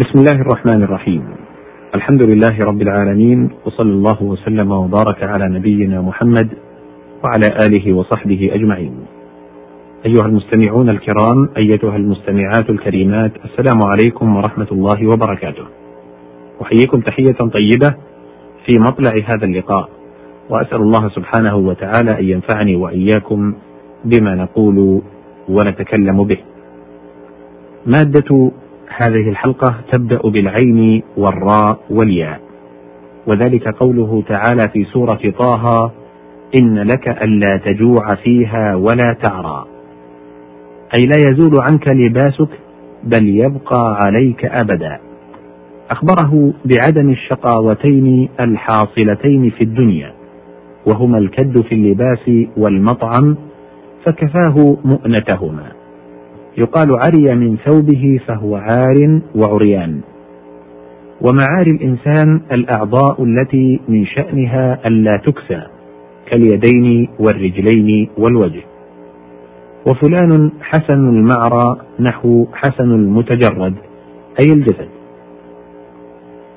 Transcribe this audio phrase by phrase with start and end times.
[0.00, 1.22] بسم الله الرحمن الرحيم.
[1.94, 6.48] الحمد لله رب العالمين وصلى الله وسلم وبارك على نبينا محمد
[7.24, 8.94] وعلى آله وصحبه أجمعين.
[10.06, 15.64] أيها المستمعون الكرام أيتها المستمعات الكريمات السلام عليكم ورحمة الله وبركاته.
[16.62, 17.94] أحييكم تحية طيبة
[18.66, 19.88] في مطلع هذا اللقاء
[20.50, 23.54] وأسأل الله سبحانه وتعالى أن ينفعني وإياكم
[24.04, 25.02] بما نقول
[25.48, 26.38] ونتكلم به.
[27.86, 28.50] مادة
[29.00, 32.40] هذه الحلقة تبدأ بالعين والراء والياء.
[33.26, 35.90] وذلك قوله تعالى في سورة طه
[36.56, 39.66] إن لك ألا تجوع فيها ولا تعرى.
[40.98, 42.48] أي لا يزول عنك لباسك
[43.04, 44.98] بل يبقى عليك أبدا.
[45.90, 50.12] أخبره بعدم الشقاوتين الحاصلتين في الدنيا
[50.86, 53.36] وهما الكد في اللباس والمطعم
[54.04, 55.79] فكفاه مؤنتهما.
[56.58, 60.00] يقال عري من ثوبه فهو عار وعريان.
[61.20, 65.62] ومعاري الإنسان الأعضاء التي من شأنها ألا تكسى
[66.26, 68.62] كاليدين والرجلين والوجه.
[69.86, 73.74] وفلان حسن المعرى نحو حسن المتجرد
[74.40, 74.88] أي الجسد.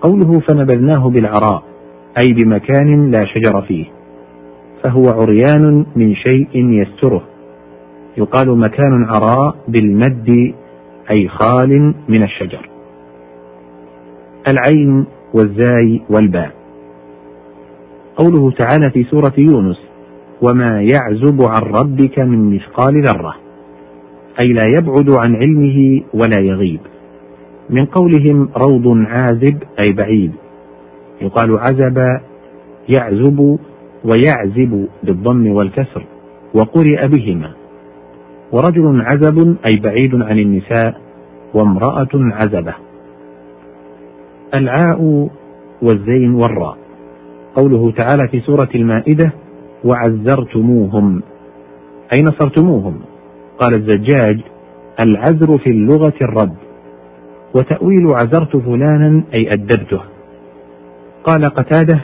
[0.00, 1.62] قوله فنبذناه بالعراء
[2.18, 3.84] أي بمكان لا شجر فيه.
[4.82, 7.35] فهو عريان من شيء يستره.
[8.18, 10.54] يقال مكان عراء بالمد
[11.10, 12.68] أي خال من الشجر.
[14.48, 16.50] العين والزاي والباء.
[18.16, 19.76] قوله تعالى في سورة يونس
[20.42, 23.34] وما يعزب عن ربك من مثقال ذرة
[24.40, 26.80] أي لا يبعد عن علمه ولا يغيب.
[27.70, 30.32] من قولهم روض عازب أي بعيد.
[31.20, 32.02] يقال عزب
[32.88, 33.58] يعزب
[34.04, 36.04] ويعزب بالضم والكسر
[36.54, 37.65] وقرئ بهما.
[38.56, 41.00] ورجل عزب أي بعيد عن النساء
[41.54, 42.74] وامرأة عزبة.
[44.54, 45.28] العاء
[45.82, 46.76] والزين والراء.
[47.54, 49.32] قوله تعالى في سورة المائدة
[49.84, 51.22] وعزرتموهم
[52.12, 53.00] أي نصرتموهم؟
[53.58, 54.40] قال الزجاج
[55.00, 56.54] العزر في اللغة الرد
[57.56, 60.00] وتأويل عزرت فلانا أي أدبته.
[61.24, 62.00] قال قتادة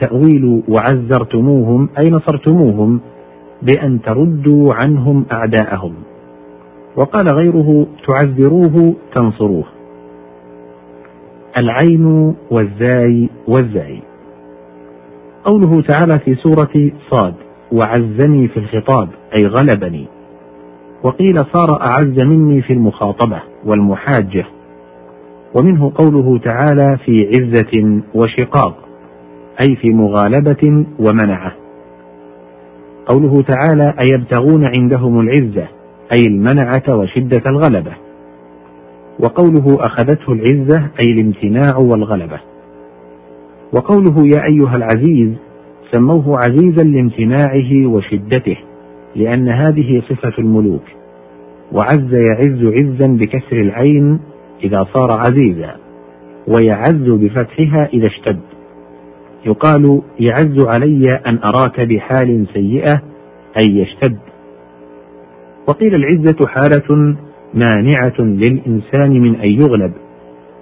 [0.00, 3.00] تأويل وعزرتموهم أي نصرتموهم.
[3.62, 5.94] بأن تردوا عنهم أعداءهم.
[6.96, 9.64] وقال غيره تعذروه تنصروه.
[11.56, 14.02] العين والزاي والزاي.
[15.44, 17.34] قوله تعالى في سورة صاد
[17.72, 20.06] وعزني في الخطاب أي غلبني.
[21.02, 24.44] وقيل صار أعز مني في المخاطبة والمحاجة.
[25.54, 28.88] ومنه قوله تعالى في عزة وشقاق
[29.62, 31.65] أي في مغالبة ومنعة.
[33.06, 35.68] قوله تعالى أيبتغون عندهم العزة
[36.12, 37.92] أي المنعة وشدة الغلبة.
[39.20, 42.40] وقوله أخذته العزة أي الامتناع والغلبة.
[43.72, 45.32] وقوله يا أيها العزيز
[45.92, 48.56] سموه عزيزا لامتناعه وشدته
[49.16, 50.84] لأن هذه صفة الملوك.
[51.72, 54.20] وعز يعز عزا بكسر العين
[54.64, 55.76] إذا صار عزيزا
[56.48, 58.55] ويعز بفتحها إذا اشتد.
[59.46, 63.02] يقال يعز علي أن أراك بحال سيئة
[63.60, 64.18] أي يشتد.
[65.68, 67.16] وقيل العزة حالة
[67.54, 69.92] مانعة للإنسان من أن يغلب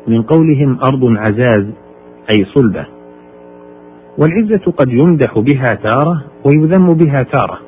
[0.08, 1.66] من قولهم أرض عزاز
[2.36, 2.86] أي صلبة.
[4.18, 7.58] والعزة قد يمدح بها تارة ويذم بها تارة.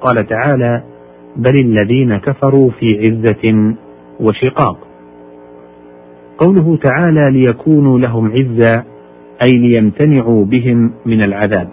[0.00, 0.82] قال تعالى
[1.36, 3.74] بل الذين كفروا في عزة
[4.20, 4.78] وشقاق.
[6.38, 8.84] قوله تعالى ليكونوا لهم عزا
[9.42, 11.68] أي ليمتنعوا بهم من العذاب.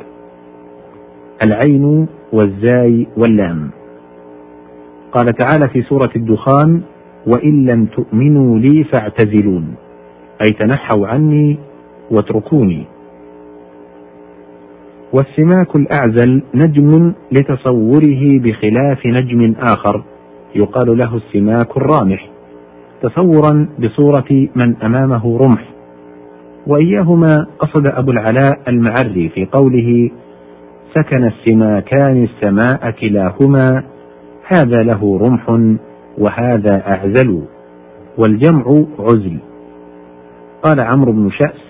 [1.44, 3.70] العين والزاي واللام.
[5.12, 6.82] قال تعالى في سورة الدخان
[7.28, 9.76] وإن لم تؤمنوا لي فاعتزلون.
[10.44, 11.58] أي تنحوا عني
[12.12, 12.84] واتركوني.
[15.14, 20.04] والسماك الأعزل نجم لتصوره بخلاف نجم آخر
[20.56, 22.30] يقال له السماك الرامح.
[23.02, 25.75] تصورا بصورة من أمامه رمح.
[26.68, 30.12] وإياهما قصد أبو العلاء المعري في قوله
[30.96, 33.84] سكن السماكان السماء كلاهما
[34.48, 35.76] هذا له رمح
[36.18, 37.42] وهذا أعزل
[38.18, 39.38] والجمع عزل.
[40.64, 41.62] قال عمرو بن شأس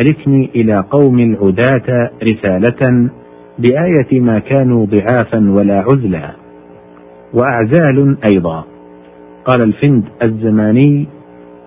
[0.00, 3.10] ألكني إلى قوم العداة رسالة
[3.58, 6.30] بآية ما كانوا ضعافا ولا عزلا
[7.34, 8.64] وأعزال أيضا.
[9.44, 11.06] قال الفند الزماني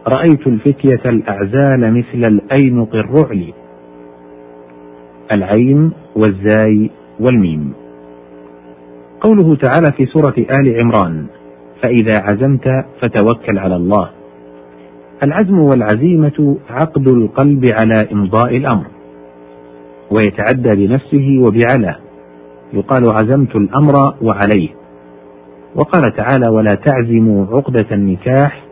[0.07, 3.53] رأيت الفتية الأعزال مثل الأينق الرعل.
[5.36, 6.89] العين والزاي
[7.19, 7.74] والميم.
[9.21, 11.25] قوله تعالى في سورة آل عمران
[11.81, 14.09] فإذا عزمت فتوكل على الله.
[15.24, 18.86] العزم والعزيمة عقد القلب على إمضاء الأمر
[20.12, 21.95] ويتعدى بنفسه وبعلى
[22.74, 24.69] يقال عزمت الأمر وعليه.
[25.75, 28.70] وقال تعالى ولا تعزموا عقدة النكاح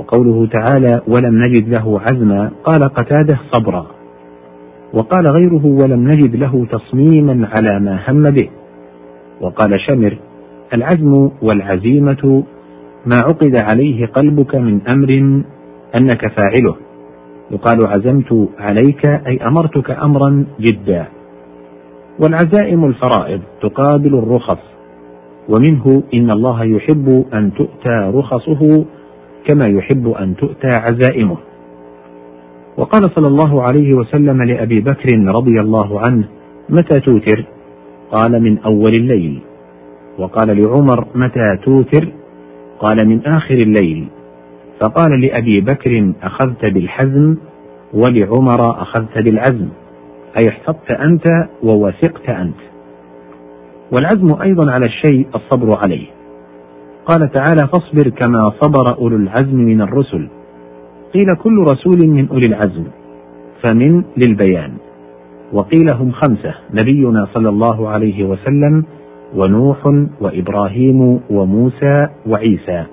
[0.00, 3.86] وقوله تعالى ولم نجد له عزما قال قتادة صبرا.
[4.94, 8.48] وقال غيره ولم نجد له تصميما على ما هم به
[9.40, 10.18] وقال شمر
[10.74, 12.44] العزم والعزيمة
[13.06, 15.42] ما عقد عليه قلبك من أمر
[16.00, 16.76] أنك فاعله
[17.50, 21.06] يقال عزمت عليك أي أمرتك أمرا جدا
[22.22, 24.58] والعزائم الفرائض تقابل الرخص
[25.48, 28.84] ومنه إن الله يحب أن تؤتى رخصه
[29.44, 31.36] كما يحب أن تؤتى عزائمه.
[32.76, 36.24] وقال صلى الله عليه وسلم لأبي بكر رضي الله عنه
[36.68, 37.44] متى توتر؟
[38.12, 39.40] قال من أول الليل.
[40.18, 42.08] وقال لعمر متى توتر؟
[42.78, 44.08] قال من آخر الليل.
[44.80, 47.36] فقال لأبي بكر أخذت بالحزم؟
[47.94, 49.68] ولعمر أخذت بالعزم.
[50.42, 51.24] أي احتطت أنت
[51.62, 52.56] ووثقت أنت.
[53.92, 56.06] والعزم أيضا على الشيء الصبر عليه.
[57.06, 60.28] قال تعالى فاصبر كما صبر أولو العزم من الرسل.
[61.14, 62.84] قيل كل رسول من أولي العزم
[63.62, 64.72] فمن للبيان.
[65.52, 68.84] وقيل هم خمسة نبينا صلى الله عليه وسلم
[69.34, 69.86] ونوح
[70.20, 72.84] وإبراهيم وموسى وعيسى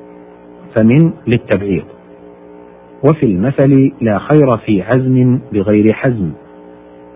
[0.76, 1.86] فمن للتبعيض.
[3.04, 6.32] وفي المثل لا خير في عزم بغير حزم.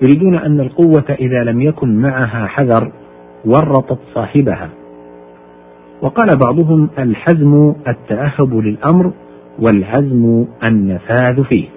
[0.02, 2.92] يريدون أن القوة إذا لم يكن معها حذر
[3.46, 4.70] ورطت صاحبها.
[6.02, 9.12] وقال بعضهم الحزم التأهب للأمر
[9.60, 11.68] والعزم النفاذ فيه.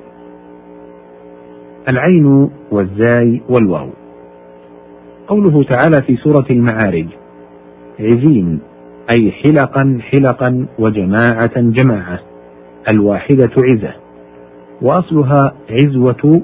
[1.89, 3.89] العين والزاي والواو.
[5.29, 7.07] قوله تعالى في سورة المعارج
[8.01, 8.61] عزين
[9.11, 12.19] أي حلقا حلقا وجماعة جماعة
[12.91, 13.95] الواحدة عزة.
[14.83, 16.43] وأصلها عزوة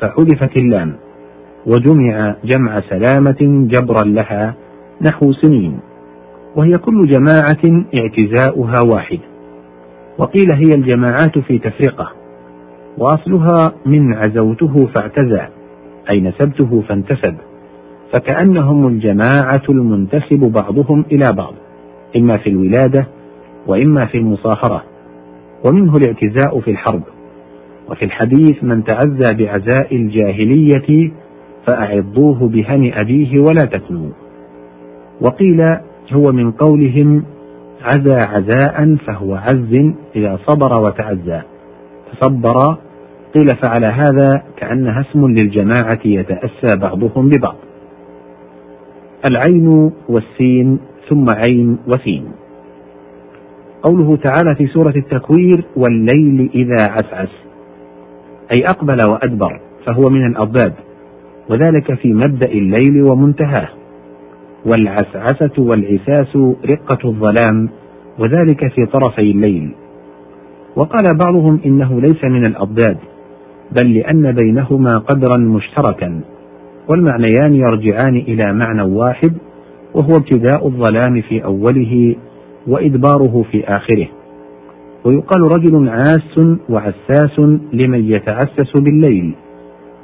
[0.00, 0.92] فحذفت اللام
[1.66, 4.54] وجمع جمع سلامة جبرا لها
[5.00, 5.80] نحو سنين.
[6.56, 9.18] وهي كل جماعة اعتزاؤها واحد.
[10.18, 12.12] وقيل هي الجماعات في تفرقة
[12.98, 15.46] وأصلها من عزوته فاعتزى
[16.10, 17.34] أي نسبته فانتسب
[18.12, 21.54] فكأنهم الجماعة المنتسب بعضهم إلى بعض
[22.16, 23.06] إما في الولادة
[23.66, 24.82] وإما في المصاهرة.
[25.64, 27.02] ومنه الاعتزاء في الحرب
[27.90, 31.10] وفي الحديث من تعزى بعزاء الجاهلية
[31.66, 34.10] فأعضوه بهن أبيه ولا تكنوا.
[35.20, 35.76] وقيل
[36.14, 37.24] هو من قولهم
[37.82, 41.40] عزى عزاء فهو عز إذا صبر وتعزى.
[42.12, 42.76] تصبر
[43.34, 47.56] قيل فعلى هذا كأنها اسم للجماعة يتأسى بعضهم ببعض.
[49.30, 50.78] العين والسين
[51.08, 52.24] ثم عين وسين.
[53.82, 57.32] قوله تعالى في سورة التكوير والليل إذا عسعس.
[58.54, 60.72] أي أقبل وأدبر فهو من الأضداد.
[61.50, 63.68] وذلك في مبدأ الليل ومنتهاه.
[64.66, 66.36] والعسعسة والعساس
[66.66, 67.68] رقة الظلام
[68.18, 69.70] وذلك في طرفي الليل.
[70.76, 72.96] وقال بعضهم إنه ليس من الأضداد
[73.78, 76.20] بل لأن بينهما قدرا مشتركا
[76.88, 79.32] والمعنيان يرجعان إلى معنى واحد
[79.94, 82.16] وهو ابتداء الظلام في أوله
[82.66, 84.06] وإدباره في آخره.
[85.04, 87.38] ويقال رجل عاس وعساس
[87.72, 89.34] لمن يتعسس بالليل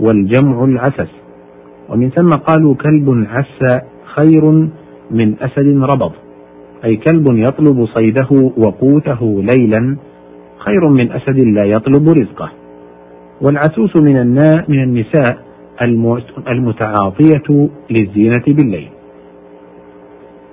[0.00, 1.10] والجمع العسس.
[1.88, 3.80] ومن ثم قالوا كلب عس
[4.18, 4.68] خير
[5.10, 6.12] من أسد ربض.
[6.84, 9.96] أي كلب يطلب صيده وقوته ليلا
[10.58, 12.50] خير من أسد لا يطلب رزقه.
[13.40, 15.38] والعسوس من الناء من النساء
[16.48, 18.88] المتعاطية للزينة بالليل.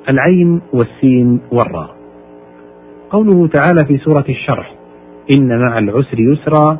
[0.09, 1.95] العين والسين والراء.
[3.09, 4.75] قوله تعالى في سورة الشرح
[5.37, 6.77] إن مع العسر يسرا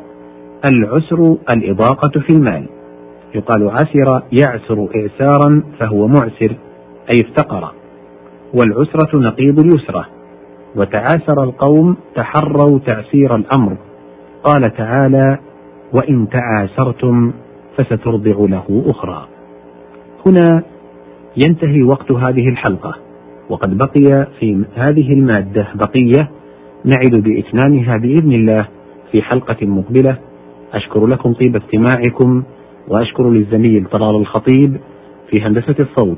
[0.70, 2.66] العسر الإضاقة في المال.
[3.36, 6.56] يقال عسر يعسر إعسارا فهو معسر.
[7.10, 7.72] أي افتقر
[8.54, 10.06] والعسرة نقيض اليسرة
[10.76, 13.78] وتعاسر القوم تحروا تعسير الأمر.
[14.44, 15.40] قال تعالى
[15.94, 17.34] وإن تعاسرتم
[17.78, 19.28] فسترضع له أخرى.
[20.26, 20.64] هنا
[21.38, 22.96] ينتهي وقت هذه الحلقة
[23.50, 26.30] وقد بقي في هذه المادة بقية
[26.86, 28.68] نعد بإتمامها بإذن الله
[29.12, 30.18] في حلقة مقبلة.
[30.74, 32.44] أشكر لكم طيب استماعكم
[32.88, 34.78] وأشكر للزميل طلال الخطيب
[35.30, 36.18] في هندسة الصوت.